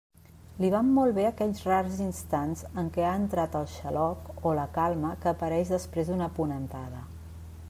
Li 0.63 0.69
van 0.75 0.87
molt 0.93 1.13
bé 1.17 1.25
aquells 1.31 1.61
rars 1.67 1.99
instants 2.07 2.65
en 2.83 2.89
què 2.97 3.05
ha 3.05 3.13
entrat 3.25 3.59
el 3.61 3.69
xaloc 3.77 4.35
o 4.53 4.57
la 4.63 4.67
calma 4.81 5.15
que 5.27 5.35
apareix 5.37 5.75
després 5.79 6.13
d'una 6.15 6.35
ponentada. 6.41 7.09